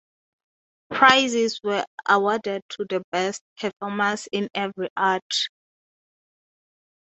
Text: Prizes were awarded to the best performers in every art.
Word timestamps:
Prizes 0.89 1.59
were 1.63 1.85
awarded 2.09 2.63
to 2.69 2.85
the 2.89 3.03
best 3.11 3.43
performers 3.59 4.27
in 4.31 4.49
every 4.55 4.89
art. 4.97 5.47